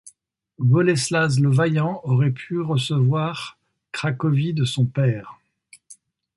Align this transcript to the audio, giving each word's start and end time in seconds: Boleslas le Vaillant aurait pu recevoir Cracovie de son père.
Boleslas 0.57 1.37
le 1.39 1.47
Vaillant 1.51 2.01
aurait 2.05 2.31
pu 2.31 2.59
recevoir 2.59 3.59
Cracovie 3.93 4.55
de 4.55 4.65
son 4.65 4.83
père. 4.87 5.37